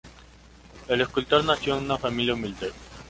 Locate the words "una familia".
1.83-2.33